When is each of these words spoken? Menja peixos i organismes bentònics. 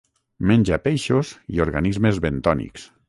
Menja 0.51 0.79
peixos 0.87 1.33
i 1.57 1.63
organismes 1.67 2.19
bentònics. 2.25 2.89